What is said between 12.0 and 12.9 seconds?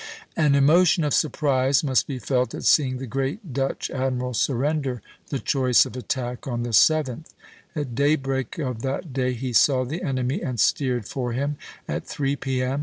three P.M.